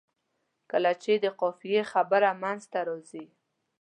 کله 0.71 0.91
چې 1.03 1.13
د 1.23 1.25
قافیې 1.39 1.81
خبره 1.91 2.29
منځته 2.41 2.79
راځي. 2.87 3.25